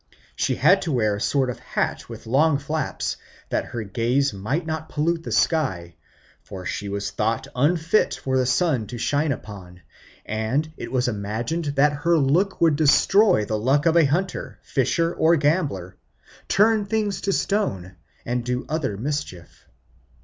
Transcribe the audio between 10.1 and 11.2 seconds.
and it was